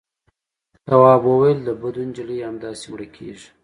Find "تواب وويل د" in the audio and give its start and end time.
0.87-1.69